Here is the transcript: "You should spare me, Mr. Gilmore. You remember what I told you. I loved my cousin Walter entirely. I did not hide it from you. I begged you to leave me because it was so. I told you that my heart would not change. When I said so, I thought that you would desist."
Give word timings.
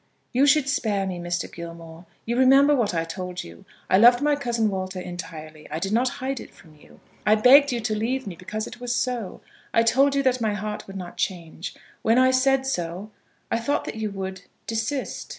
"You 0.33 0.47
should 0.47 0.67
spare 0.67 1.05
me, 1.05 1.19
Mr. 1.19 1.45
Gilmore. 1.53 2.07
You 2.25 2.35
remember 2.35 2.73
what 2.73 2.95
I 2.95 3.03
told 3.03 3.43
you. 3.43 3.65
I 3.87 3.99
loved 3.99 4.19
my 4.19 4.35
cousin 4.35 4.67
Walter 4.71 4.99
entirely. 4.99 5.69
I 5.69 5.77
did 5.77 5.91
not 5.93 6.09
hide 6.17 6.39
it 6.39 6.51
from 6.55 6.73
you. 6.75 6.99
I 7.23 7.35
begged 7.35 7.71
you 7.71 7.79
to 7.81 7.93
leave 7.95 8.25
me 8.25 8.35
because 8.35 8.65
it 8.65 8.79
was 8.79 8.95
so. 8.95 9.41
I 9.75 9.83
told 9.83 10.15
you 10.15 10.23
that 10.23 10.41
my 10.41 10.55
heart 10.55 10.87
would 10.87 10.97
not 10.97 11.17
change. 11.17 11.75
When 12.01 12.17
I 12.17 12.31
said 12.31 12.65
so, 12.65 13.11
I 13.51 13.59
thought 13.59 13.85
that 13.85 13.93
you 13.97 14.09
would 14.09 14.41
desist." 14.65 15.29